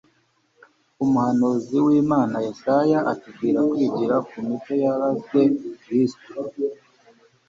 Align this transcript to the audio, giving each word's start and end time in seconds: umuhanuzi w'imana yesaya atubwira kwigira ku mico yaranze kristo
umuhanuzi 1.03 1.77
w'imana 1.85 2.35
yesaya 2.45 2.99
atubwira 3.11 3.59
kwigira 3.69 4.15
ku 4.27 4.35
mico 4.47 4.73
yaranze 4.83 5.41
kristo 5.81 6.31